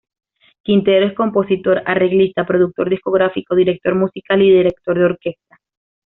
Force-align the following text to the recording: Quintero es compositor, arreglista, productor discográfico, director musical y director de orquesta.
Quintero 0.63 1.05
es 1.05 1.13
compositor, 1.13 1.83
arreglista, 1.85 2.43
productor 2.43 2.89
discográfico, 2.89 3.53
director 3.55 3.93
musical 3.93 4.41
y 4.41 4.49
director 4.49 4.97
de 4.97 5.05
orquesta. 5.05 5.59